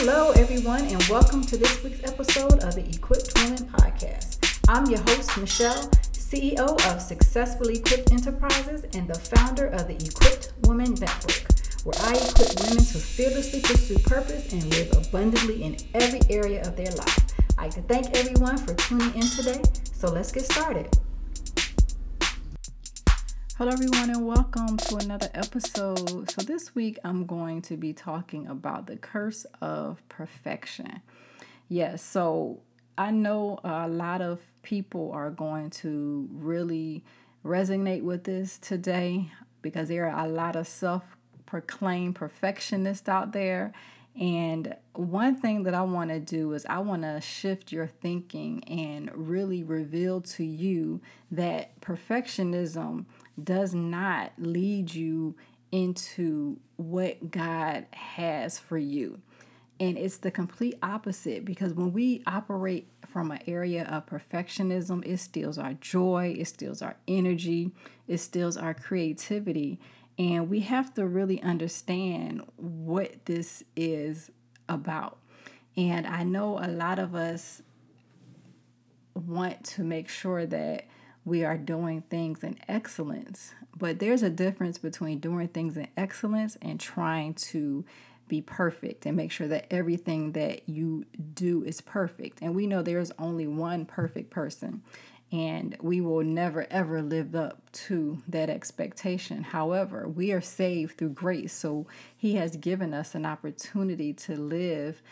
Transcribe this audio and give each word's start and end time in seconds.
Hello, 0.00 0.30
everyone, 0.36 0.82
and 0.82 1.02
welcome 1.08 1.42
to 1.42 1.56
this 1.56 1.82
week's 1.82 2.04
episode 2.04 2.62
of 2.62 2.76
the 2.76 2.88
Equipped 2.88 3.32
Woman 3.34 3.64
Podcast. 3.66 4.60
I'm 4.68 4.86
your 4.86 5.00
host, 5.00 5.36
Michelle, 5.36 5.88
CEO 6.12 6.70
of 6.92 7.02
Successfully 7.02 7.78
Equipped 7.78 8.12
Enterprises 8.12 8.84
and 8.94 9.08
the 9.08 9.18
founder 9.18 9.66
of 9.66 9.88
the 9.88 9.96
Equipped 9.96 10.52
Woman 10.68 10.94
Network, 10.94 11.48
where 11.82 11.98
I 11.98 12.12
equip 12.12 12.60
women 12.60 12.84
to 12.84 12.98
fearlessly 12.98 13.60
pursue 13.60 13.98
purpose 13.98 14.52
and 14.52 14.64
live 14.66 14.96
abundantly 14.96 15.64
in 15.64 15.76
every 15.94 16.20
area 16.30 16.62
of 16.62 16.76
their 16.76 16.92
life. 16.92 17.34
I'd 17.58 17.64
like 17.64 17.74
to 17.74 17.82
thank 17.82 18.16
everyone 18.16 18.56
for 18.56 18.74
tuning 18.74 19.12
in 19.16 19.22
today, 19.22 19.60
so 19.82 20.12
let's 20.12 20.30
get 20.30 20.44
started. 20.44 20.96
Hello, 23.58 23.72
everyone, 23.72 24.10
and 24.10 24.24
welcome 24.24 24.76
to 24.76 24.98
another 24.98 25.28
episode. 25.34 26.30
So, 26.30 26.42
this 26.42 26.76
week 26.76 26.96
I'm 27.02 27.26
going 27.26 27.60
to 27.62 27.76
be 27.76 27.92
talking 27.92 28.46
about 28.46 28.86
the 28.86 28.96
curse 28.96 29.46
of 29.60 30.00
perfection. 30.08 31.02
Yes, 31.68 32.00
so 32.00 32.60
I 32.96 33.10
know 33.10 33.58
a 33.64 33.88
lot 33.88 34.22
of 34.22 34.38
people 34.62 35.10
are 35.10 35.30
going 35.30 35.70
to 35.70 36.28
really 36.30 37.02
resonate 37.44 38.04
with 38.04 38.22
this 38.22 38.58
today 38.58 39.32
because 39.60 39.88
there 39.88 40.08
are 40.08 40.24
a 40.24 40.28
lot 40.28 40.54
of 40.54 40.68
self 40.68 41.02
proclaimed 41.44 42.14
perfectionists 42.14 43.08
out 43.08 43.32
there. 43.32 43.72
And 44.14 44.76
one 44.92 45.34
thing 45.34 45.64
that 45.64 45.74
I 45.74 45.82
want 45.82 46.10
to 46.10 46.20
do 46.20 46.52
is 46.52 46.64
I 46.66 46.78
want 46.78 47.02
to 47.02 47.20
shift 47.20 47.72
your 47.72 47.88
thinking 47.88 48.62
and 48.68 49.10
really 49.12 49.64
reveal 49.64 50.20
to 50.20 50.44
you 50.44 51.00
that 51.32 51.80
perfectionism 51.80 53.06
does 53.42 53.74
not 53.74 54.32
lead 54.38 54.92
you 54.92 55.36
into 55.70 56.58
what 56.76 57.30
God 57.30 57.86
has 57.92 58.58
for 58.58 58.78
you. 58.78 59.20
And 59.80 59.96
it's 59.96 60.16
the 60.16 60.30
complete 60.30 60.76
opposite 60.82 61.44
because 61.44 61.72
when 61.72 61.92
we 61.92 62.22
operate 62.26 62.88
from 63.06 63.30
an 63.30 63.40
area 63.46 63.84
of 63.84 64.06
perfectionism, 64.06 65.06
it 65.06 65.18
steals 65.18 65.56
our 65.56 65.74
joy, 65.74 66.34
it 66.36 66.46
steals 66.46 66.82
our 66.82 66.96
energy, 67.06 67.70
it 68.08 68.18
steals 68.18 68.56
our 68.56 68.74
creativity. 68.74 69.78
And 70.18 70.50
we 70.50 70.60
have 70.60 70.92
to 70.94 71.06
really 71.06 71.40
understand 71.42 72.42
what 72.56 73.24
this 73.26 73.62
is 73.76 74.32
about. 74.68 75.18
And 75.76 76.08
I 76.08 76.24
know 76.24 76.58
a 76.58 76.66
lot 76.66 76.98
of 76.98 77.14
us 77.14 77.62
want 79.14 79.62
to 79.64 79.84
make 79.84 80.08
sure 80.08 80.44
that 80.44 80.86
we 81.24 81.44
are 81.44 81.58
doing 81.58 82.02
things 82.02 82.42
in 82.42 82.58
excellence. 82.68 83.54
But 83.76 83.98
there's 83.98 84.22
a 84.22 84.30
difference 84.30 84.78
between 84.78 85.18
doing 85.18 85.48
things 85.48 85.76
in 85.76 85.88
excellence 85.96 86.56
and 86.60 86.80
trying 86.80 87.34
to 87.34 87.84
be 88.28 88.42
perfect 88.42 89.06
and 89.06 89.16
make 89.16 89.32
sure 89.32 89.48
that 89.48 89.72
everything 89.72 90.32
that 90.32 90.68
you 90.68 91.04
do 91.34 91.62
is 91.64 91.80
perfect. 91.80 92.40
And 92.42 92.54
we 92.54 92.66
know 92.66 92.82
there's 92.82 93.12
only 93.18 93.46
one 93.46 93.86
perfect 93.86 94.30
person, 94.30 94.82
and 95.32 95.76
we 95.80 96.00
will 96.00 96.24
never 96.24 96.66
ever 96.70 97.02
live 97.02 97.34
up 97.34 97.70
to 97.72 98.22
that 98.28 98.50
expectation. 98.50 99.42
However, 99.42 100.08
we 100.08 100.32
are 100.32 100.40
saved 100.40 100.98
through 100.98 101.10
grace, 101.10 101.52
so 101.52 101.86
He 102.16 102.34
has 102.34 102.56
given 102.56 102.94
us 102.94 103.14
an 103.14 103.26
opportunity 103.26 104.12
to 104.14 104.36
live 104.36 105.02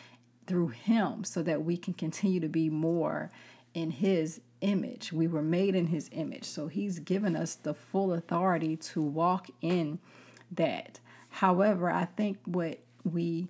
through 0.46 0.68
Him 0.68 1.24
so 1.24 1.42
that 1.42 1.64
we 1.64 1.76
can 1.76 1.94
continue 1.94 2.40
to 2.40 2.48
be 2.48 2.70
more 2.70 3.30
in 3.76 3.92
His 3.92 4.40
image. 4.60 5.12
We 5.12 5.26
were 5.26 5.42
made 5.42 5.74
in 5.74 5.86
his 5.86 6.08
image. 6.12 6.44
So 6.44 6.66
he's 6.66 6.98
given 6.98 7.36
us 7.36 7.54
the 7.54 7.74
full 7.74 8.12
authority 8.12 8.76
to 8.76 9.02
walk 9.02 9.48
in 9.60 9.98
that. 10.52 11.00
However, 11.28 11.90
I 11.90 12.06
think 12.06 12.38
what 12.44 12.78
we 13.04 13.48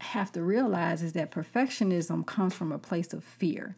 have 0.00 0.30
to 0.32 0.42
realize 0.42 1.02
is 1.02 1.14
that 1.14 1.30
perfectionism 1.30 2.26
comes 2.26 2.54
from 2.54 2.72
a 2.72 2.78
place 2.78 3.12
of 3.12 3.24
fear. 3.24 3.76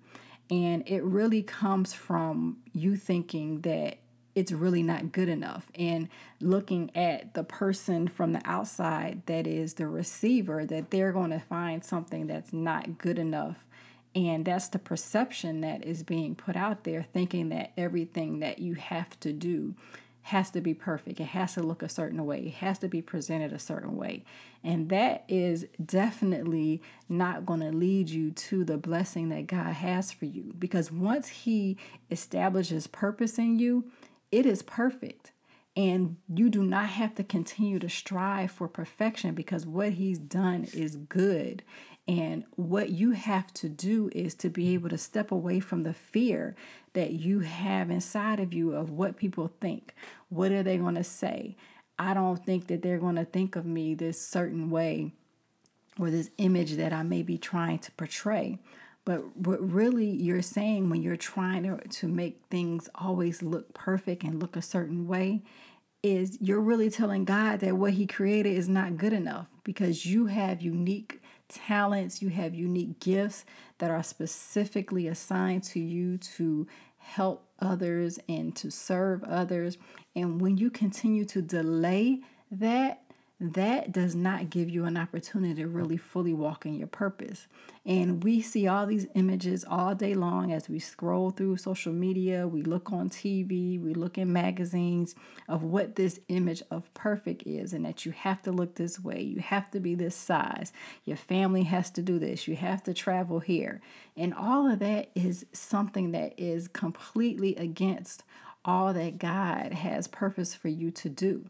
And 0.51 0.83
it 0.89 1.03
really 1.05 1.43
comes 1.43 1.93
from 1.93 2.59
you 2.73 2.97
thinking 2.97 3.61
that 3.61 3.99
it's 4.35 4.53
really 4.53 4.83
not 4.83 5.13
good 5.13 5.29
enough 5.29 5.67
and 5.75 6.09
looking 6.41 6.95
at 6.97 7.35
the 7.35 7.43
person 7.43 8.07
from 8.07 8.33
the 8.33 8.41
outside 8.45 9.23
that 9.27 9.47
is 9.47 9.75
the 9.75 9.87
receiver 9.87 10.65
that 10.65 10.91
they're 10.91 11.13
going 11.13 11.31
to 11.31 11.41
find 11.41 11.85
something 11.85 12.29
that's 12.29 12.53
not 12.53 12.99
good 12.99 13.19
enough 13.19 13.57
and 14.15 14.45
that's 14.45 14.69
the 14.69 14.79
perception 14.79 15.61
that 15.61 15.85
is 15.85 16.03
being 16.03 16.35
put 16.35 16.57
out 16.57 16.85
there, 16.85 17.03
thinking 17.03 17.51
that 17.51 17.73
everything 17.77 18.41
that 18.41 18.59
you 18.59 18.75
have 18.75 19.19
to 19.21 19.33
do 19.33 19.75
has 20.29 20.51
to 20.51 20.61
be 20.61 20.75
perfect. 20.75 21.21
It 21.21 21.25
has 21.25 21.55
to 21.55 21.63
look 21.63 21.83
a 21.83 21.89
certain 21.89 22.27
way. 22.27 22.41
It 22.41 22.55
has 22.55 22.79
to 22.81 22.89
be 22.89 23.01
presented 23.01 23.53
a 23.53 23.59
certain 23.59 23.97
way. 23.97 24.25
And 24.63 24.91
that 24.91 25.25
is 25.27 25.67
definitely 25.83 26.83
not 27.09 27.47
going 27.47 27.61
to 27.61 27.71
lead 27.71 28.11
you 28.11 28.33
to 28.33 28.63
the 28.63 28.77
blessing 28.77 29.31
that 29.31 29.47
God 29.47 29.73
has 29.73 30.13
for 30.13 30.27
you. 30.27 30.55
Because 30.59 30.93
once 30.93 31.29
He 31.29 31.79
establishes 32.11 32.87
purpose 32.87 33.39
in 33.39 33.59
you, 33.59 33.85
it 34.31 34.45
is 34.45 34.63
perfect. 34.63 35.33
And 35.77 36.17
you 36.35 36.51
do 36.51 36.63
not 36.63 36.89
have 36.89 37.15
to 37.15 37.25
continue 37.25 37.79
to 37.79 37.89
strive 37.89 38.51
for 38.51 38.69
perfection 38.69 39.35
because 39.35 39.65
what 39.65 39.93
He's 39.93 40.19
done 40.19 40.67
is 40.75 40.97
good. 40.97 41.63
And 42.09 42.45
what 42.57 42.89
you 42.89 43.11
have 43.11 43.53
to 43.55 43.69
do 43.69 44.09
is 44.15 44.35
to 44.37 44.49
be 44.49 44.73
able 44.73 44.89
to 44.89 44.97
step 44.97 45.31
away 45.31 45.61
from 45.61 45.83
the 45.83 45.93
fear 45.93 46.57
that 46.95 47.13
you 47.13 47.41
have 47.41 47.91
inside 47.91 48.41
of 48.41 48.55
you 48.55 48.73
of 48.73 48.91
what 48.91 49.19
people 49.19 49.53
think. 49.61 49.95
What 50.31 50.51
are 50.51 50.63
they 50.63 50.79
going 50.79 50.95
to 50.95 51.05
say? 51.05 51.55
I 51.99 52.15
don't 52.15 52.43
think 52.43 52.69
that 52.69 52.81
they're 52.81 52.99
going 52.99 53.17
to 53.17 53.27
think 53.27 53.57
of 53.57 53.67
me 53.67 53.95
this 53.95 54.19
certain 54.19 54.71
way 54.71 55.13
or 55.99 56.11
this 56.11 56.31
image 56.39 56.77
that 56.77 56.95
I 56.95 57.03
may 57.03 57.23
be 57.23 57.37
trying 57.37 57.81
to 57.81 57.93
portray. 57.93 58.59
But 59.05 59.37
what 59.37 59.61
really 59.61 60.09
you're 60.09 60.43
saying 60.43 60.89
when 60.89 61.03
you're 61.03 61.17
trying 61.17 61.65
to, 61.65 61.77
to 61.77 62.09
make 62.09 62.41
things 62.51 62.89
always 62.95 63.43
look 63.43 63.75
perfect 63.75 64.23
and 64.23 64.41
look 64.41 64.57
a 64.57 64.63
certain 64.63 65.07
way 65.07 65.43
is 66.03 66.39
you're 66.41 66.61
really 66.61 66.89
telling 66.89 67.25
God 67.25 67.61
that 67.61 67.77
what 67.77 67.95
He 67.95 68.07
created 68.07 68.57
is 68.57 68.69
not 68.69 68.97
good 68.97 69.13
enough 69.13 69.47
because 69.65 70.07
you 70.07 70.27
have 70.27 70.63
unique 70.63 71.21
talents, 71.49 72.23
you 72.23 72.29
have 72.29 72.55
unique 72.55 73.01
gifts 73.01 73.45
that 73.79 73.91
are 73.91 74.03
specifically 74.03 75.09
assigned 75.09 75.65
to 75.65 75.81
you 75.81 76.19
to 76.19 76.67
help 76.99 77.49
others 77.61 78.19
and 78.29 78.55
to 78.57 78.71
serve 78.71 79.25
others. 79.25 79.79
And 80.15 80.41
when 80.41 80.57
you 80.57 80.71
continue 80.71 81.25
to 81.27 81.43
delay 81.43 82.21
that, 82.51 83.03
that 83.41 83.93
does 83.93 84.17
not 84.17 84.51
give 84.51 84.69
you 84.69 84.85
an 84.85 84.97
opportunity 84.97 85.63
to 85.63 85.69
really 85.69 85.97
fully 85.97 86.35
walk 86.35 86.67
in 86.67 86.75
your 86.75 86.89
purpose. 86.89 87.47
And 87.87 88.23
we 88.25 88.43
see 88.43 88.67
all 88.67 88.85
these 88.85 89.07
images 89.15 89.65
all 89.69 89.95
day 89.95 90.15
long 90.15 90.53
as 90.53 90.69
we 90.69 90.81
scroll 90.81 91.31
through 91.31 91.59
social 91.59 91.93
media, 91.93 92.49
we 92.49 92.63
look 92.63 92.93
on 92.93 93.09
TV, 93.09 93.81
we 93.81 93.95
look 93.95 94.19
in 94.19 94.33
magazines 94.33 95.15
of 95.49 95.63
what 95.63 95.95
this 95.95 96.19
image 96.27 96.63
of 96.73 96.93
perfect 96.95 97.45
is, 97.47 97.73
and 97.73 97.85
that 97.85 98.05
you 98.05 98.11
have 98.11 98.43
to 98.43 98.51
look 98.51 98.75
this 98.75 98.99
way, 98.99 99.23
you 99.23 99.41
have 99.41 99.71
to 99.71 99.79
be 99.79 99.95
this 99.95 100.17
size, 100.17 100.73
your 101.05 101.17
family 101.17 101.63
has 101.63 101.91
to 101.93 102.03
do 102.03 102.19
this, 102.19 102.49
you 102.49 102.57
have 102.57 102.83
to 102.83 102.93
travel 102.93 103.39
here. 103.39 103.81
And 104.17 104.35
all 104.35 104.69
of 104.69 104.81
that 104.81 105.11
is 105.15 105.47
something 105.53 106.11
that 106.11 106.35
is 106.37 106.67
completely 106.67 107.55
against 107.55 108.25
all 108.65 108.93
that 108.93 109.19
God 109.19 109.73
has 109.73 110.09
purpose 110.09 110.55
for 110.55 110.69
you 110.69 110.91
to 110.91 111.09
do 111.09 111.49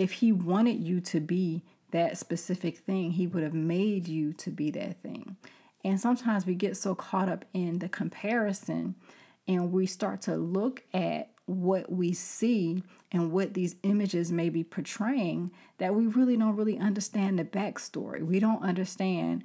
if 0.00 0.12
he 0.12 0.32
wanted 0.32 0.82
you 0.82 0.98
to 0.98 1.20
be 1.20 1.62
that 1.90 2.16
specific 2.16 2.78
thing, 2.78 3.10
he 3.10 3.26
would 3.26 3.42
have 3.42 3.52
made 3.52 4.08
you 4.08 4.32
to 4.32 4.50
be 4.50 4.70
that 4.70 5.02
thing. 5.02 5.36
And 5.84 6.00
sometimes 6.00 6.46
we 6.46 6.54
get 6.54 6.78
so 6.78 6.94
caught 6.94 7.28
up 7.28 7.44
in 7.52 7.80
the 7.80 7.88
comparison 7.90 8.94
and 9.46 9.70
we 9.70 9.84
start 9.84 10.22
to 10.22 10.36
look 10.36 10.82
at 10.94 11.32
what 11.44 11.92
we 11.92 12.14
see 12.14 12.82
and 13.12 13.30
what 13.30 13.52
these 13.52 13.76
images 13.82 14.32
may 14.32 14.48
be 14.48 14.64
portraying 14.64 15.50
that 15.76 15.94
we 15.94 16.06
really 16.06 16.38
don't 16.38 16.56
really 16.56 16.78
understand 16.78 17.38
the 17.38 17.44
backstory. 17.44 18.22
We 18.22 18.40
don't 18.40 18.62
understand 18.62 19.44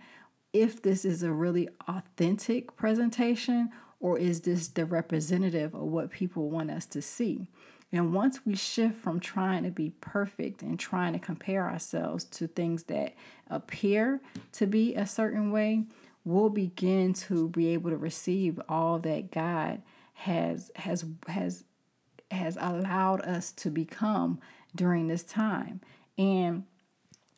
if 0.53 0.81
this 0.81 1.03
is 1.03 1.21
a 1.21 1.33
really 1.33 1.67
authentic 1.89 2.77
presentation 2.77 3.71
or 3.99 4.17
is 4.17 4.39
this 4.39 4.69
the 4.69 4.85
representative 4.85 5.75
of 5.75 5.81
what 5.81 6.11
people 6.11 6.49
want 6.49 6.71
us 6.71 6.85
to 6.85 7.01
see. 7.01 7.49
And 7.95 8.13
once 8.13 8.45
we 8.45 8.55
shift 8.55 8.97
from 8.97 9.21
trying 9.21 9.63
to 9.63 9.71
be 9.71 9.91
perfect 10.01 10.61
and 10.61 10.77
trying 10.77 11.13
to 11.13 11.19
compare 11.19 11.69
ourselves 11.69 12.25
to 12.25 12.45
things 12.45 12.83
that 12.83 13.15
appear 13.49 14.19
to 14.53 14.67
be 14.67 14.95
a 14.95 15.07
certain 15.07 15.49
way, 15.49 15.85
we'll 16.25 16.49
begin 16.49 17.13
to 17.13 17.47
be 17.47 17.69
able 17.69 17.91
to 17.91 17.97
receive 17.97 18.59
all 18.67 18.99
that 18.99 19.31
God 19.31 19.81
has 20.15 20.71
has 20.75 21.05
has 21.27 21.63
has 22.31 22.57
allowed 22.59 23.21
us 23.21 23.53
to 23.53 23.69
become 23.69 24.39
during 24.75 25.07
this 25.07 25.23
time. 25.23 25.79
And 26.17 26.65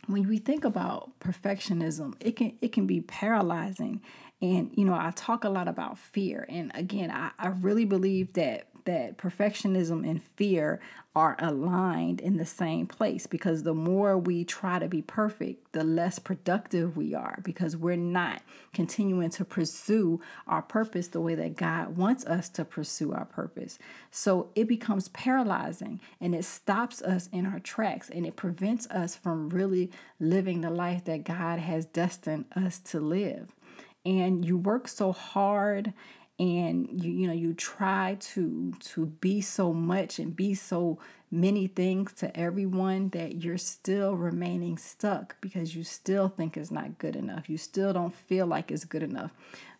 when 0.07 0.27
we 0.27 0.39
think 0.39 0.65
about 0.65 1.19
perfectionism, 1.19 2.15
it 2.19 2.35
can 2.35 2.57
it 2.61 2.71
can 2.71 2.87
be 2.87 3.01
paralyzing. 3.01 4.01
And 4.41 4.71
you 4.73 4.85
know, 4.85 4.95
I 4.95 5.11
talk 5.15 5.43
a 5.43 5.49
lot 5.49 5.67
about 5.67 5.99
fear. 5.99 6.47
And 6.49 6.71
again, 6.73 7.11
I, 7.11 7.29
I 7.37 7.49
really 7.49 7.85
believe 7.85 8.33
that 8.33 8.69
that 8.87 9.17
perfectionism 9.17 10.09
and 10.09 10.23
fear 10.35 10.79
are 11.13 11.35
aligned 11.39 12.21
in 12.21 12.37
the 12.37 12.45
same 12.45 12.87
place 12.87 13.27
because 13.27 13.63
the 13.63 13.73
more 13.73 14.17
we 14.17 14.45
try 14.45 14.79
to 14.79 14.87
be 14.87 15.01
perfect, 15.01 15.73
the 15.73 15.83
less 15.83 16.19
productive 16.19 16.95
we 16.95 17.13
are 17.13 17.39
because 17.43 17.75
we're 17.75 17.95
not 17.95 18.41
continuing 18.73 19.29
to 19.29 19.43
pursue 19.43 20.21
our 20.47 20.61
purpose 20.61 21.09
the 21.09 21.19
way 21.19 21.35
that 21.35 21.55
God 21.55 21.97
wants 21.97 22.25
us 22.25 22.49
to 22.49 22.63
pursue 22.63 23.13
our 23.13 23.25
purpose. 23.25 23.77
So 24.09 24.49
it 24.55 24.67
becomes 24.67 25.09
paralyzing 25.09 25.99
and 26.21 26.33
it 26.33 26.45
stops 26.45 27.01
us 27.01 27.27
in 27.33 27.45
our 27.45 27.59
tracks 27.59 28.09
and 28.09 28.25
it 28.25 28.35
prevents 28.35 28.87
us 28.87 29.15
from 29.15 29.49
really 29.49 29.91
living 30.19 30.61
the 30.61 30.69
life 30.71 31.03
that 31.05 31.23
God 31.25 31.59
has 31.59 31.85
destined 31.85 32.45
us 32.55 32.79
to 32.79 32.99
live. 32.99 33.53
And 34.05 34.45
you 34.45 34.57
work 34.57 34.87
so 34.87 35.11
hard 35.11 35.93
and 36.39 37.03
you 37.03 37.11
you 37.11 37.27
know 37.27 37.33
you 37.33 37.53
try 37.53 38.15
to 38.19 38.71
to 38.79 39.05
be 39.05 39.41
so 39.41 39.73
much 39.73 40.19
and 40.19 40.35
be 40.35 40.53
so 40.53 40.99
many 41.29 41.67
things 41.67 42.13
to 42.13 42.37
everyone 42.39 43.09
that 43.09 43.43
you're 43.43 43.57
still 43.57 44.15
remaining 44.15 44.77
stuck 44.77 45.35
because 45.41 45.75
you 45.75 45.83
still 45.83 46.29
think 46.29 46.55
it's 46.55 46.71
not 46.71 46.97
good 46.99 47.17
enough. 47.17 47.49
You 47.49 47.57
still 47.57 47.91
don't 47.91 48.15
feel 48.15 48.47
like 48.47 48.71
it's 48.71 48.85
good 48.85 49.03
enough. 49.03 49.31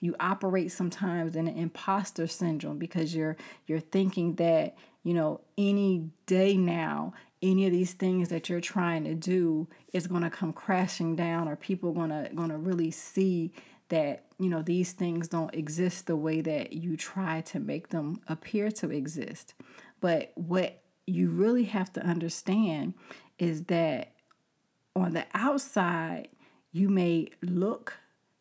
You 0.02 0.16
operate 0.20 0.72
sometimes 0.74 1.38
in 1.38 1.48
an 1.48 1.58
imposter 1.58 2.28
syndrome 2.28 2.78
because 2.78 3.16
you're 3.16 3.38
you're 3.66 3.80
thinking 3.80 4.36
that 4.36 4.76
you 5.04 5.14
know 5.14 5.42
any 5.58 6.10
day 6.26 6.58
now 6.58 7.14
any 7.42 7.68
of 7.68 7.72
these 7.72 7.94
things 7.94 8.30
that 8.30 8.50
you're 8.50 8.60
trying 8.60 9.04
to 9.04 9.14
do 9.14 9.68
is 9.94 10.08
going 10.08 10.24
to 10.24 10.30
come 10.30 10.52
crashing 10.52 11.16
down 11.16 11.48
or 11.48 11.56
people 11.56 11.94
going 11.94 12.10
to 12.10 12.30
going 12.36 12.50
to 12.50 12.58
really 12.58 12.92
see 12.92 13.52
that 13.90 14.26
you 14.40 14.50
know 14.50 14.62
these 14.62 14.92
things 14.92 15.28
don't 15.28 15.54
exist 15.54 16.08
the 16.08 16.16
way 16.16 16.42
that 16.42 16.74
you 16.74 16.98
try 16.98 17.42
to 17.42 17.60
make 17.60 17.90
them 17.90 18.22
appear 18.28 18.70
to 18.72 18.92
exist. 18.92 19.54
But 20.00 20.32
what 20.36 20.82
you 21.06 21.30
really 21.30 21.64
have 21.66 21.92
to 21.94 22.02
understand 22.02 22.94
is 23.40 23.66
that 23.66 24.14
on 24.96 25.14
the 25.14 25.26
outside 25.34 26.28
you 26.72 26.90
may 26.90 27.30
look 27.42 27.94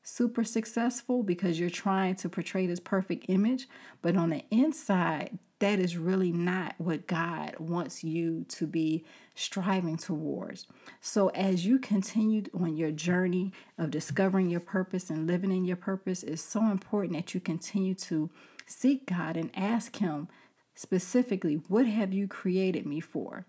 super 0.09 0.45
successful 0.45 1.25
because 1.25 1.59
you're 1.59 1.69
trying 1.69 2.15
to 2.15 2.29
portray 2.29 2.65
this 2.65 2.79
perfect 2.79 3.25
image 3.29 3.67
but 4.03 4.17
on 4.17 4.31
the 4.31 4.45
inside 4.53 5.37
that 5.59 5.79
is 5.79 5.97
really 5.97 6.33
not 6.33 6.75
what 6.79 7.07
God 7.07 7.57
wants 7.59 8.05
you 8.05 8.45
to 8.51 8.67
be 8.67 9.05
striving 9.35 9.97
towards. 9.97 10.67
So, 11.01 11.29
as 11.29 11.65
you 11.65 11.79
continue 11.79 12.45
on 12.53 12.77
your 12.77 12.91
journey 12.91 13.53
of 13.79 13.91
discovering 13.91 14.51
your 14.51 14.61
purpose 14.61 15.09
and 15.09 15.27
living 15.27 15.51
in 15.51 15.65
your 15.65 15.77
purpose, 15.77 16.23
it's 16.23 16.43
so 16.43 16.63
important 16.67 17.15
that 17.15 17.33
you 17.33 17.41
continue 17.41 17.95
to 17.95 18.29
seek 18.67 19.07
God 19.07 19.37
and 19.37 19.51
ask 19.55 19.97
Him 19.97 20.29
specifically, 20.75 21.55
What 21.69 21.87
have 21.87 22.13
you 22.13 22.29
created 22.29 22.85
me 22.85 23.01
for? 23.01 23.47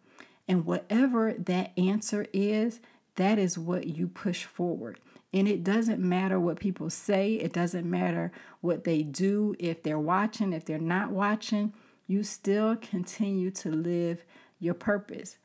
And 0.48 0.66
whatever 0.66 1.34
that 1.34 1.78
answer 1.78 2.26
is, 2.32 2.80
that 3.16 3.38
is 3.38 3.58
what 3.58 3.88
you 3.88 4.08
push 4.08 4.46
forward. 4.46 4.98
And 5.38 5.48
it 5.48 5.64
doesn't 5.64 6.00
matter 6.00 6.40
what 6.40 6.60
people 6.60 6.90
say, 6.90 7.34
it 7.34 7.54
doesn't 7.54 7.90
matter 7.90 8.32
what 8.62 8.86
they 8.86 9.04
do, 9.04 9.56
if 9.60 9.84
they're 9.84 10.00
watching, 10.00 10.52
if 10.52 10.66
they're 10.66 10.80
not 10.80 11.12
watching 11.12 11.74
you 12.08 12.24
still 12.24 12.76
continue 12.78 13.52
to 13.52 13.70
live 13.70 14.24
your 14.60 14.74
purpose. 14.74 15.38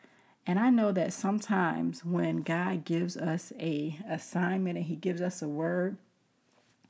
And 0.47 0.59
I 0.59 0.71
know 0.71 0.93
that 0.93 1.13
sometimes 1.13 2.05
when 2.05 2.39
God 2.39 2.85
gives 2.85 3.17
us 3.17 3.53
a 3.59 3.99
assignment 4.09 4.77
and 4.79 4.87
he 4.87 4.97
gives 4.97 5.21
us 5.21 5.43
a 5.43 5.49
word, 5.49 5.97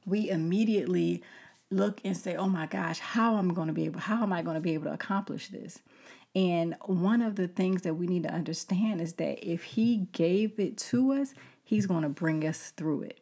we 0.06 0.30
immediately 0.30 1.22
look 1.70 2.00
and 2.04 2.16
say, 2.16 2.36
"Oh 2.36 2.48
my 2.48 2.66
gosh, 2.66 2.98
how 2.98 3.38
am 3.38 3.50
I 3.50 3.54
going 3.54 3.68
to 3.68 3.72
be 3.72 3.86
able 3.86 4.00
how 4.00 4.22
am 4.22 4.32
I 4.32 4.42
going 4.42 4.54
to 4.54 4.60
be 4.60 4.74
able 4.74 4.84
to 4.84 4.92
accomplish 4.92 5.48
this?" 5.48 5.80
And 6.34 6.76
one 6.86 7.20
of 7.20 7.36
the 7.36 7.48
things 7.48 7.82
that 7.82 7.94
we 7.94 8.06
need 8.06 8.22
to 8.22 8.32
understand 8.32 9.00
is 9.02 9.14
that 9.14 9.46
if 9.46 9.62
he 9.62 10.08
gave 10.12 10.58
it 10.58 10.78
to 10.78 11.12
us, 11.12 11.34
he's 11.72 11.86
going 11.86 12.02
to 12.02 12.08
bring 12.10 12.46
us 12.46 12.74
through 12.76 13.00
it. 13.00 13.20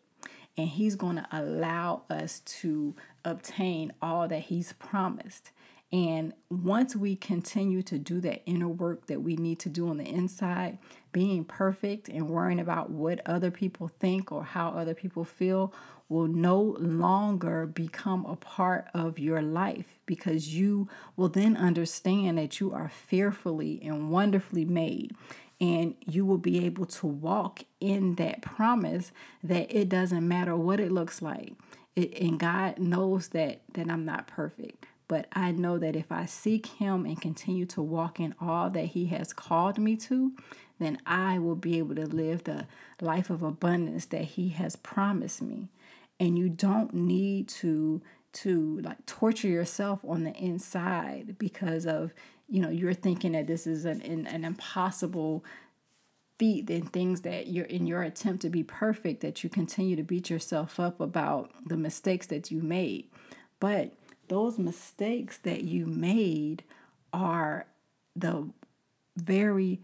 And 0.56 0.66
he's 0.66 0.96
going 0.96 1.14
to 1.14 1.26
allow 1.30 2.02
us 2.10 2.40
to 2.40 2.96
obtain 3.24 3.92
all 4.02 4.26
that 4.26 4.40
he's 4.40 4.72
promised. 4.72 5.52
And 5.92 6.32
once 6.50 6.96
we 6.96 7.14
continue 7.14 7.80
to 7.82 7.96
do 7.96 8.20
that 8.22 8.42
inner 8.46 8.66
work 8.66 9.06
that 9.06 9.22
we 9.22 9.36
need 9.36 9.60
to 9.60 9.68
do 9.68 9.88
on 9.88 9.98
the 9.98 10.04
inside, 10.04 10.78
being 11.12 11.44
perfect 11.44 12.08
and 12.08 12.28
worrying 12.28 12.58
about 12.58 12.90
what 12.90 13.20
other 13.24 13.52
people 13.52 13.86
think 13.86 14.32
or 14.32 14.42
how 14.42 14.70
other 14.70 14.94
people 14.94 15.24
feel 15.24 15.72
will 16.08 16.26
no 16.26 16.76
longer 16.80 17.66
become 17.66 18.26
a 18.26 18.34
part 18.34 18.88
of 18.94 19.16
your 19.16 19.40
life 19.40 20.00
because 20.06 20.52
you 20.52 20.88
will 21.14 21.28
then 21.28 21.56
understand 21.56 22.36
that 22.36 22.58
you 22.58 22.72
are 22.72 22.88
fearfully 22.88 23.80
and 23.84 24.10
wonderfully 24.10 24.64
made. 24.64 25.14
And 25.60 25.94
you 26.06 26.24
will 26.24 26.38
be 26.38 26.64
able 26.64 26.86
to 26.86 27.06
walk 27.06 27.64
in 27.80 28.14
that 28.14 28.40
promise 28.40 29.12
that 29.42 29.74
it 29.74 29.88
doesn't 29.88 30.26
matter 30.26 30.56
what 30.56 30.80
it 30.80 30.90
looks 30.90 31.20
like. 31.20 31.52
It, 31.96 32.18
and 32.18 32.38
God 32.38 32.78
knows 32.78 33.28
that 33.28 33.60
that 33.74 33.90
I'm 33.90 34.04
not 34.04 34.26
perfect. 34.26 34.86
But 35.06 35.26
I 35.32 35.50
know 35.50 35.76
that 35.76 35.96
if 35.96 36.12
I 36.12 36.26
seek 36.26 36.66
Him 36.66 37.04
and 37.04 37.20
continue 37.20 37.66
to 37.66 37.82
walk 37.82 38.20
in 38.20 38.32
all 38.40 38.70
that 38.70 38.86
He 38.86 39.06
has 39.06 39.32
called 39.32 39.76
me 39.76 39.96
to, 39.96 40.32
then 40.78 40.98
I 41.04 41.38
will 41.40 41.56
be 41.56 41.78
able 41.78 41.96
to 41.96 42.06
live 42.06 42.44
the 42.44 42.68
life 43.00 43.28
of 43.28 43.42
abundance 43.42 44.06
that 44.06 44.22
He 44.22 44.50
has 44.50 44.76
promised 44.76 45.42
me. 45.42 45.68
And 46.20 46.38
you 46.38 46.48
don't 46.48 46.94
need 46.94 47.48
to 47.48 48.00
to 48.32 48.80
like 48.82 49.04
torture 49.06 49.48
yourself 49.48 49.98
on 50.06 50.22
the 50.22 50.32
inside 50.34 51.36
because 51.38 51.86
of 51.86 52.14
you 52.50 52.60
know 52.60 52.70
you're 52.70 52.94
thinking 52.94 53.32
that 53.32 53.46
this 53.46 53.66
is 53.66 53.84
an 53.84 54.02
an, 54.02 54.26
an 54.26 54.44
impossible 54.44 55.44
feat 56.38 56.68
and 56.70 56.92
things 56.92 57.20
that 57.20 57.48
you're 57.48 57.66
in 57.66 57.86
your 57.86 58.02
attempt 58.02 58.42
to 58.42 58.48
be 58.48 58.62
perfect 58.62 59.20
that 59.20 59.44
you 59.44 59.50
continue 59.50 59.94
to 59.94 60.02
beat 60.02 60.30
yourself 60.30 60.80
up 60.80 61.00
about 61.00 61.50
the 61.66 61.76
mistakes 61.76 62.26
that 62.26 62.50
you 62.50 62.62
made 62.62 63.06
but 63.60 63.92
those 64.28 64.58
mistakes 64.58 65.38
that 65.38 65.64
you 65.64 65.86
made 65.86 66.64
are 67.12 67.66
the 68.16 68.48
very 69.16 69.80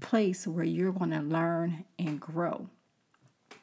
place 0.00 0.46
where 0.46 0.64
you're 0.64 0.92
going 0.92 1.10
to 1.10 1.20
learn 1.20 1.84
and 1.98 2.20
grow. 2.20 2.68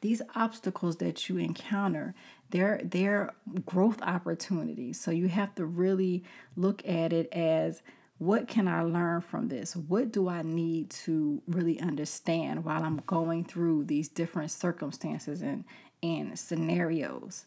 These 0.00 0.22
obstacles 0.36 0.96
that 0.96 1.28
you 1.28 1.38
encounter, 1.38 2.14
they're 2.50 2.80
they're 2.84 3.30
growth 3.66 4.00
opportunities. 4.02 5.00
So 5.00 5.10
you 5.10 5.28
have 5.28 5.54
to 5.56 5.66
really 5.66 6.22
look 6.54 6.86
at 6.86 7.12
it 7.12 7.28
as 7.32 7.82
what 8.18 8.48
can 8.48 8.66
I 8.66 8.82
learn 8.82 9.20
from 9.20 9.48
this? 9.48 9.76
What 9.76 10.12
do 10.12 10.28
I 10.28 10.42
need 10.42 10.90
to 10.90 11.40
really 11.46 11.80
understand 11.80 12.64
while 12.64 12.82
I'm 12.82 13.02
going 13.06 13.44
through 13.44 13.84
these 13.84 14.08
different 14.08 14.50
circumstances 14.50 15.40
and, 15.40 15.64
and 16.02 16.36
scenarios? 16.38 17.46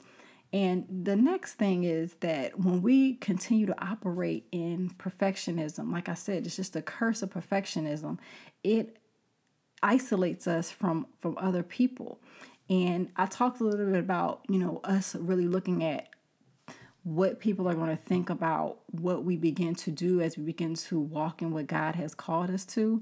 And 0.54 0.86
the 1.04 1.16
next 1.16 1.54
thing 1.54 1.84
is 1.84 2.16
that 2.20 2.60
when 2.60 2.82
we 2.82 3.16
continue 3.16 3.66
to 3.68 3.86
operate 3.86 4.48
in 4.52 4.90
perfectionism, 4.98 5.92
like 5.92 6.10
I 6.10 6.14
said, 6.14 6.46
it's 6.46 6.56
just 6.56 6.76
a 6.76 6.82
curse 6.82 7.22
of 7.22 7.30
perfectionism, 7.30 8.18
it 8.64 8.98
isolates 9.84 10.48
us 10.48 10.70
from 10.70 11.08
from 11.20 11.38
other 11.38 11.64
people. 11.64 12.20
And 12.70 13.10
I 13.18 13.26
talked 13.26 13.60
a 13.60 13.64
little 13.64 13.86
bit 13.86 14.00
about, 14.00 14.42
you 14.48 14.60
know, 14.60 14.80
us 14.84 15.16
really 15.16 15.48
looking 15.48 15.84
at 15.84 16.08
what 17.04 17.40
people 17.40 17.68
are 17.68 17.74
going 17.74 17.90
to 17.90 18.04
think 18.04 18.30
about 18.30 18.78
what 18.92 19.24
we 19.24 19.36
begin 19.36 19.74
to 19.74 19.92
do 19.92 20.22
as 20.22 20.38
we 20.38 20.44
begin 20.44 20.76
to 20.76 21.00
walk 21.00 21.42
in 21.42 21.52
what 21.52 21.68
God 21.68 21.96
has 21.96 22.14
called 22.14 22.52
us 22.52 22.66
to 22.66 23.02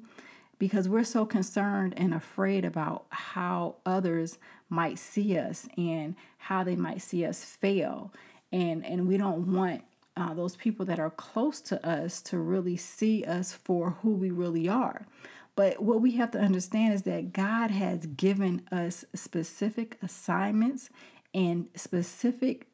because 0.59 0.89
we're 0.89 1.03
so 1.05 1.25
concerned 1.25 1.93
and 1.97 2.13
afraid 2.13 2.65
about 2.65 3.05
how 3.09 3.75
others 3.85 4.37
might 4.69 4.99
see 4.99 5.37
us 5.37 5.67
and 5.77 6.15
how 6.37 6.63
they 6.63 6.75
might 6.75 7.01
see 7.01 7.25
us 7.25 7.43
fail. 7.43 8.13
And, 8.51 8.85
and 8.85 9.07
we 9.07 9.17
don't 9.17 9.53
want 9.53 9.83
uh, 10.17 10.33
those 10.33 10.57
people 10.57 10.85
that 10.85 10.99
are 10.99 11.09
close 11.09 11.61
to 11.61 11.87
us 11.87 12.21
to 12.23 12.37
really 12.37 12.75
see 12.75 13.23
us 13.23 13.53
for 13.53 13.91
who 14.01 14.11
we 14.11 14.31
really 14.31 14.67
are. 14.67 15.07
But 15.55 15.81
what 15.81 16.01
we 16.01 16.11
have 16.11 16.31
to 16.31 16.39
understand 16.39 16.93
is 16.93 17.03
that 17.03 17.33
God 17.33 17.71
has 17.71 18.05
given 18.05 18.61
us 18.71 19.05
specific 19.13 19.97
assignments 20.01 20.89
and 21.33 21.67
specific 21.75 22.67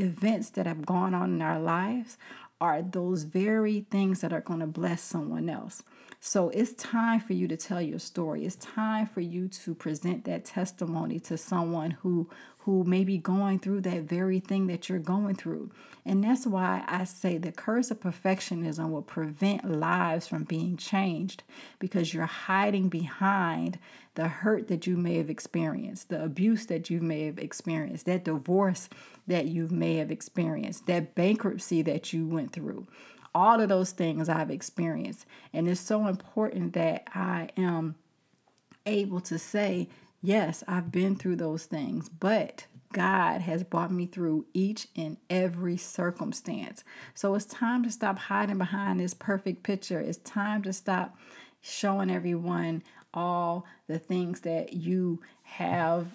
events 0.00 0.50
that 0.50 0.66
have 0.66 0.86
gone 0.86 1.14
on 1.14 1.34
in 1.34 1.42
our 1.42 1.60
lives 1.60 2.16
are 2.60 2.82
those 2.82 3.22
very 3.22 3.86
things 3.90 4.20
that 4.20 4.32
are 4.32 4.40
going 4.40 4.60
to 4.60 4.66
bless 4.66 5.02
someone 5.02 5.48
else. 5.48 5.82
So 6.20 6.50
it's 6.50 6.74
time 6.74 7.20
for 7.20 7.32
you 7.32 7.48
to 7.48 7.56
tell 7.56 7.80
your 7.80 7.98
story. 7.98 8.44
It's 8.44 8.56
time 8.56 9.06
for 9.06 9.22
you 9.22 9.48
to 9.48 9.74
present 9.74 10.24
that 10.24 10.44
testimony 10.44 11.18
to 11.20 11.38
someone 11.38 11.92
who 11.92 12.28
who 12.64 12.84
may 12.84 13.04
be 13.04 13.16
going 13.16 13.58
through 13.58 13.80
that 13.80 14.02
very 14.02 14.38
thing 14.38 14.66
that 14.66 14.88
you're 14.88 14.98
going 14.98 15.34
through. 15.34 15.70
And 16.04 16.22
that's 16.22 16.46
why 16.46 16.84
I 16.86 17.04
say 17.04 17.38
the 17.38 17.52
curse 17.52 17.90
of 17.90 18.00
perfectionism 18.00 18.90
will 18.90 19.02
prevent 19.02 19.70
lives 19.70 20.26
from 20.26 20.44
being 20.44 20.76
changed 20.76 21.42
because 21.78 22.12
you're 22.12 22.26
hiding 22.26 22.90
behind 22.90 23.78
the 24.14 24.28
hurt 24.28 24.68
that 24.68 24.86
you 24.86 24.96
may 24.96 25.16
have 25.16 25.30
experienced, 25.30 26.10
the 26.10 26.22
abuse 26.22 26.66
that 26.66 26.90
you 26.90 27.00
may 27.00 27.24
have 27.26 27.38
experienced, 27.38 28.04
that 28.06 28.24
divorce 28.24 28.90
that 29.26 29.46
you 29.46 29.68
may 29.68 29.96
have 29.96 30.10
experienced, 30.10 30.86
that 30.86 31.14
bankruptcy 31.14 31.80
that 31.80 32.12
you 32.12 32.26
went 32.26 32.52
through. 32.52 32.86
All 33.34 33.60
of 33.60 33.70
those 33.70 33.92
things 33.92 34.28
I've 34.28 34.50
experienced. 34.50 35.24
And 35.54 35.66
it's 35.66 35.80
so 35.80 36.08
important 36.08 36.74
that 36.74 37.04
I 37.14 37.48
am 37.56 37.94
able 38.84 39.20
to 39.20 39.38
say, 39.38 39.88
yes, 40.22 40.62
I've 40.66 40.92
been 40.92 41.16
through 41.16 41.36
those 41.36 41.64
things, 41.64 42.08
but 42.08 42.66
God 42.92 43.40
has 43.42 43.62
brought 43.62 43.92
me 43.92 44.06
through 44.06 44.46
each 44.52 44.88
and 44.96 45.16
every 45.28 45.76
circumstance. 45.76 46.82
So 47.14 47.34
it's 47.34 47.44
time 47.44 47.84
to 47.84 47.90
stop 47.90 48.18
hiding 48.18 48.58
behind 48.58 48.98
this 48.98 49.14
perfect 49.14 49.62
picture. 49.62 50.00
It's 50.00 50.18
time 50.18 50.62
to 50.62 50.72
stop 50.72 51.16
showing 51.60 52.10
everyone 52.10 52.82
all 53.14 53.66
the 53.86 53.98
things 53.98 54.40
that 54.40 54.72
you 54.72 55.20
have 55.42 56.06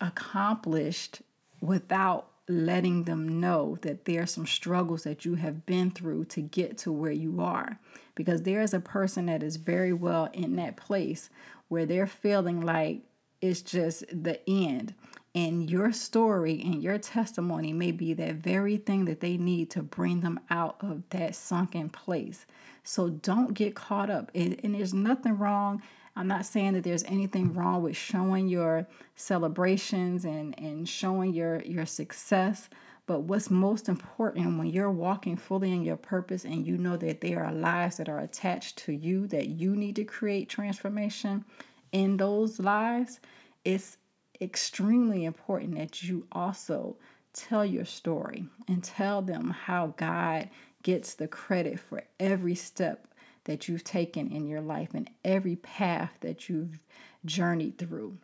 accomplished 0.00 1.22
without 1.60 2.28
letting 2.48 3.04
them 3.04 3.40
know 3.40 3.78
that 3.82 4.04
there 4.04 4.22
are 4.22 4.26
some 4.26 4.46
struggles 4.46 5.04
that 5.04 5.24
you 5.24 5.34
have 5.36 5.64
been 5.64 5.90
through 5.90 6.24
to 6.24 6.40
get 6.40 6.76
to 6.76 6.92
where 6.92 7.12
you 7.12 7.40
are. 7.40 7.78
Because 8.14 8.42
there 8.42 8.60
is 8.60 8.74
a 8.74 8.80
person 8.80 9.26
that 9.26 9.42
is 9.42 9.56
very 9.56 9.92
well 9.92 10.28
in 10.32 10.56
that 10.56 10.76
place 10.76 11.30
where 11.68 11.86
they're 11.86 12.06
feeling 12.06 12.60
like 12.60 13.02
it's 13.42 13.60
just 13.60 14.04
the 14.10 14.40
end. 14.48 14.94
And 15.34 15.68
your 15.68 15.92
story 15.92 16.62
and 16.62 16.82
your 16.82 16.98
testimony 16.98 17.72
may 17.72 17.90
be 17.90 18.14
that 18.14 18.36
very 18.36 18.76
thing 18.76 19.04
that 19.06 19.20
they 19.20 19.36
need 19.36 19.70
to 19.70 19.82
bring 19.82 20.20
them 20.20 20.40
out 20.50 20.76
of 20.80 21.02
that 21.10 21.34
sunken 21.34 21.88
place. 21.90 22.46
So 22.84 23.08
don't 23.10 23.54
get 23.54 23.74
caught 23.74 24.10
up. 24.10 24.30
And, 24.34 24.58
and 24.62 24.74
there's 24.74 24.94
nothing 24.94 25.38
wrong 25.38 25.82
I'm 26.14 26.28
not 26.28 26.44
saying 26.44 26.74
that 26.74 26.84
there's 26.84 27.04
anything 27.04 27.54
wrong 27.54 27.82
with 27.82 27.96
showing 27.96 28.48
your 28.48 28.86
celebrations 29.16 30.24
and, 30.24 30.58
and 30.58 30.86
showing 30.86 31.32
your, 31.32 31.62
your 31.62 31.86
success. 31.86 32.68
But 33.06 33.20
what's 33.20 33.50
most 33.50 33.88
important 33.88 34.58
when 34.58 34.68
you're 34.68 34.90
walking 34.90 35.36
fully 35.36 35.72
in 35.72 35.82
your 35.82 35.96
purpose 35.96 36.44
and 36.44 36.66
you 36.66 36.76
know 36.76 36.96
that 36.98 37.20
there 37.20 37.44
are 37.44 37.52
lives 37.52 37.96
that 37.96 38.08
are 38.08 38.20
attached 38.20 38.78
to 38.78 38.92
you, 38.92 39.26
that 39.28 39.48
you 39.48 39.74
need 39.74 39.96
to 39.96 40.04
create 40.04 40.48
transformation 40.48 41.44
in 41.92 42.16
those 42.16 42.58
lives, 42.58 43.20
it's 43.64 43.98
extremely 44.40 45.24
important 45.24 45.76
that 45.76 46.02
you 46.02 46.26
also 46.32 46.96
tell 47.32 47.64
your 47.64 47.84
story 47.84 48.44
and 48.68 48.82
tell 48.82 49.22
them 49.22 49.50
how 49.50 49.94
God 49.96 50.50
gets 50.82 51.14
the 51.14 51.28
credit 51.28 51.78
for 51.78 52.02
every 52.18 52.54
step 52.54 53.06
that 53.44 53.68
you've 53.68 53.84
taken 53.84 54.30
in 54.30 54.46
your 54.46 54.60
life 54.60 54.90
and 54.94 55.08
every 55.24 55.56
path 55.56 56.16
that 56.20 56.48
you've 56.48 56.78
journeyed 57.24 57.78
through. 57.78 58.16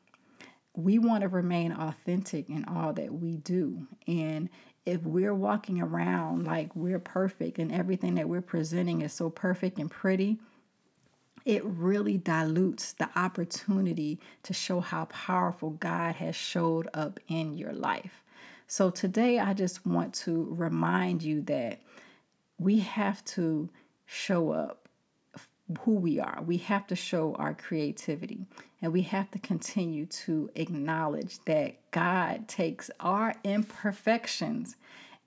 We 0.77 0.99
want 0.99 1.23
to 1.23 1.29
remain 1.29 1.73
authentic 1.73 2.49
in 2.49 2.65
all 2.67 2.93
that 2.95 3.13
we 3.13 3.37
do. 3.37 3.87
And 4.07 4.49
if 4.87 5.03
we're 5.03 5.35
walking 5.35 5.81
around 5.81 6.45
like 6.45 6.75
we're 6.77 7.01
perfect 7.01 7.59
and 7.59 7.73
everything 7.73 8.15
that 8.15 8.29
we're 8.29 8.41
presenting 8.41 9.03
is 9.03 9.13
so 9.13 9.29
perfect 9.29 9.79
and 9.79 9.91
pretty, 9.91 10.39
it 11.49 11.65
really 11.65 12.19
dilutes 12.19 12.93
the 12.93 13.09
opportunity 13.17 14.21
to 14.43 14.53
show 14.53 14.81
how 14.81 15.07
powerful 15.07 15.71
God 15.71 16.17
has 16.17 16.37
showed 16.37 16.91
up 16.93 17.19
in 17.27 17.57
your 17.57 17.73
life. 17.73 18.23
So 18.67 18.91
today, 18.91 19.39
I 19.39 19.55
just 19.55 19.87
want 19.87 20.13
to 20.17 20.47
remind 20.51 21.23
you 21.23 21.41
that 21.43 21.81
we 22.59 22.81
have 22.81 23.25
to 23.25 23.71
show 24.05 24.51
up 24.51 24.91
who 25.81 25.95
we 25.95 26.21
are. 26.21 26.43
We 26.45 26.59
have 26.59 26.87
to 26.89 26.97
show 26.97 27.35
our 27.37 27.55
creativity 27.55 28.41
and 28.83 28.93
we 28.93 29.03
have 29.03 29.31
to 29.31 29.39
continue 29.39 30.05
to 30.05 30.51
acknowledge 30.55 31.39
that 31.47 31.77
God 31.93 32.47
takes 32.47 32.91
our 33.01 33.35
imperfections 33.43 34.77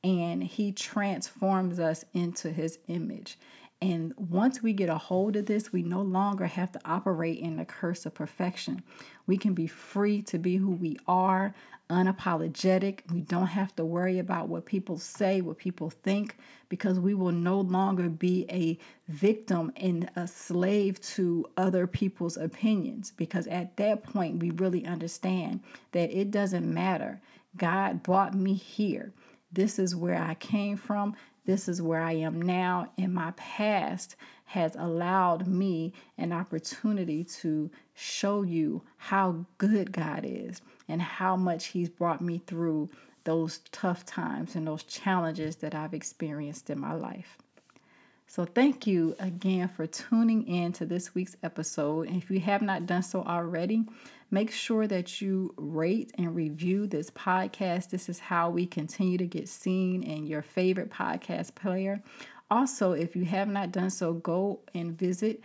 and 0.03 0.43
He 0.43 0.71
transforms 0.71 1.79
us 1.79 2.05
into 2.13 2.51
His 2.51 2.77
image. 2.87 3.39
And 3.81 4.13
once 4.15 4.61
we 4.61 4.73
get 4.73 4.89
a 4.89 4.97
hold 4.97 5.35
of 5.35 5.47
this, 5.47 5.73
we 5.73 5.81
no 5.81 6.01
longer 6.01 6.45
have 6.45 6.71
to 6.73 6.81
operate 6.85 7.39
in 7.39 7.57
the 7.57 7.65
curse 7.65 8.05
of 8.05 8.13
perfection. 8.13 8.83
We 9.25 9.37
can 9.37 9.55
be 9.55 9.65
free 9.65 10.21
to 10.23 10.37
be 10.37 10.57
who 10.57 10.71
we 10.71 10.97
are, 11.07 11.55
unapologetic. 11.89 12.99
We 13.11 13.21
don't 13.21 13.47
have 13.47 13.75
to 13.77 13.85
worry 13.85 14.19
about 14.19 14.49
what 14.49 14.67
people 14.67 14.99
say, 14.99 15.41
what 15.41 15.57
people 15.57 15.89
think, 15.89 16.37
because 16.69 16.99
we 16.99 17.15
will 17.15 17.31
no 17.31 17.59
longer 17.59 18.07
be 18.07 18.45
a 18.51 18.77
victim 19.07 19.71
and 19.75 20.11
a 20.15 20.27
slave 20.27 21.01
to 21.01 21.47
other 21.57 21.87
people's 21.87 22.37
opinions. 22.37 23.13
Because 23.17 23.47
at 23.47 23.77
that 23.77 24.03
point, 24.03 24.39
we 24.39 24.51
really 24.51 24.85
understand 24.85 25.59
that 25.91 26.11
it 26.15 26.29
doesn't 26.29 26.71
matter. 26.71 27.19
God 27.57 28.03
brought 28.03 28.35
me 28.35 28.53
here. 28.53 29.11
This 29.51 29.79
is 29.79 29.95
where 29.95 30.21
I 30.21 30.35
came 30.35 30.77
from. 30.77 31.15
This 31.45 31.67
is 31.67 31.81
where 31.81 32.01
I 32.01 32.13
am 32.13 32.41
now, 32.41 32.91
and 32.97 33.13
my 33.13 33.31
past 33.31 34.15
has 34.45 34.75
allowed 34.75 35.47
me 35.47 35.93
an 36.17 36.31
opportunity 36.31 37.23
to 37.23 37.71
show 37.93 38.43
you 38.43 38.81
how 38.97 39.45
good 39.57 39.91
God 39.91 40.25
is 40.25 40.61
and 40.87 41.01
how 41.01 41.35
much 41.35 41.67
He's 41.67 41.89
brought 41.89 42.21
me 42.21 42.41
through 42.45 42.89
those 43.23 43.59
tough 43.71 44.05
times 44.05 44.55
and 44.55 44.67
those 44.67 44.83
challenges 44.83 45.55
that 45.57 45.73
I've 45.73 45.93
experienced 45.93 46.69
in 46.69 46.79
my 46.79 46.93
life. 46.93 47.37
So, 48.27 48.45
thank 48.45 48.87
you 48.87 49.15
again 49.19 49.67
for 49.67 49.87
tuning 49.87 50.47
in 50.47 50.71
to 50.73 50.85
this 50.85 51.13
week's 51.13 51.35
episode. 51.43 52.07
And 52.07 52.17
if 52.17 52.31
you 52.31 52.39
have 52.39 52.61
not 52.61 52.85
done 52.85 53.03
so 53.03 53.23
already, 53.23 53.85
make 54.31 54.51
sure 54.51 54.87
that 54.87 55.21
you 55.21 55.53
rate 55.57 56.11
and 56.17 56.35
review 56.35 56.87
this 56.87 57.11
podcast. 57.11 57.89
This 57.89 58.09
is 58.09 58.19
how 58.19 58.49
we 58.49 58.65
continue 58.65 59.17
to 59.17 59.27
get 59.27 59.49
seen 59.49 60.03
in 60.03 60.25
your 60.25 60.41
favorite 60.41 60.89
podcast 60.89 61.53
player. 61.53 62.01
Also, 62.49 62.93
if 62.93 63.15
you 63.15 63.25
have 63.25 63.49
not 63.49 63.71
done 63.71 63.89
so, 63.89 64.13
go 64.13 64.61
and 64.73 64.97
visit 64.97 65.43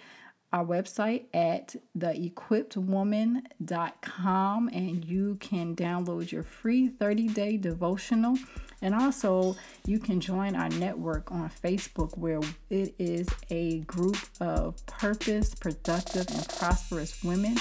our 0.53 0.65
website 0.65 1.25
at 1.35 1.75
theequippedwoman.com 1.99 4.71
and 4.73 5.05
you 5.05 5.37
can 5.41 5.75
download 5.77 6.31
your 6.31 6.45
free 6.45 6.89
30 6.89 7.29
day 7.29 7.57
devotional. 7.57 8.39
And 8.83 8.95
also, 8.95 9.57
you 9.87 9.99
can 9.99 10.21
join 10.21 10.55
our 10.55 10.69
network 10.69 11.33
on 11.33 11.51
Facebook 11.63 12.15
where 12.17 12.41
it 12.71 12.95
is 12.99 13.27
a 13.51 13.79
group 13.81 14.19
of 14.41 14.87
purpose, 14.87 15.55
productive, 15.55 16.27
and 16.29 16.49
prosperous 16.49 17.23
women. 17.25 17.57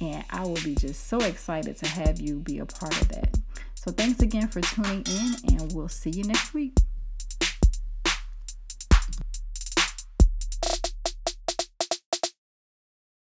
And 0.00 0.24
I 0.30 0.42
will 0.42 0.54
be 0.62 0.74
just 0.74 1.08
so 1.08 1.18
excited 1.18 1.76
to 1.78 1.88
have 1.88 2.20
you 2.20 2.36
be 2.36 2.58
a 2.58 2.66
part 2.66 3.00
of 3.00 3.08
that. 3.08 3.36
So, 3.74 3.90
thanks 3.90 4.20
again 4.20 4.48
for 4.48 4.60
tuning 4.60 5.04
in, 5.06 5.34
and 5.54 5.72
we'll 5.72 5.88
see 5.88 6.10
you 6.10 6.24
next 6.24 6.54
week. 6.54 6.74